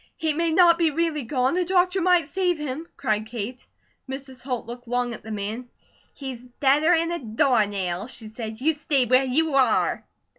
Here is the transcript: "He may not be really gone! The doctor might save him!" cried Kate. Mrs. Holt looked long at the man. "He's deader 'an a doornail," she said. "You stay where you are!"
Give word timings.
"He 0.17 0.33
may 0.33 0.49
not 0.49 0.79
be 0.79 0.89
really 0.89 1.21
gone! 1.21 1.53
The 1.53 1.63
doctor 1.63 2.01
might 2.01 2.27
save 2.27 2.57
him!" 2.57 2.87
cried 2.97 3.27
Kate. 3.27 3.67
Mrs. 4.09 4.41
Holt 4.41 4.65
looked 4.65 4.87
long 4.87 5.13
at 5.13 5.21
the 5.21 5.29
man. 5.29 5.69
"He's 6.15 6.41
deader 6.59 6.91
'an 6.91 7.11
a 7.11 7.19
doornail," 7.19 8.07
she 8.07 8.27
said. 8.27 8.59
"You 8.59 8.73
stay 8.73 9.05
where 9.05 9.25
you 9.25 9.53
are!" 9.53 10.03